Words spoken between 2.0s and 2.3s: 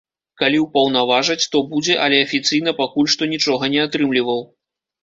але